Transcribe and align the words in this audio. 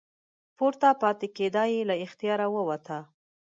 پورته 0.57 0.89
پاتې 1.01 1.27
کیدا 1.37 1.63
یې 1.73 1.81
له 1.89 1.95
اختیاره 2.05 2.47
ووته. 2.55 2.97